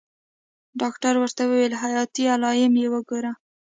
ډاکتر 0.81 1.13
ورته 1.17 1.41
وويل 1.45 1.73
حياتي 1.83 2.23
علايم 2.33 2.73
يې 2.81 2.87
وګوره. 2.93 3.31